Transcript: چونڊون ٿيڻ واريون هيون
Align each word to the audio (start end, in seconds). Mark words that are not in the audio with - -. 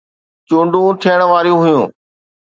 چونڊون 0.47 0.89
ٿيڻ 1.01 1.19
واريون 1.31 1.59
هيون 1.65 1.85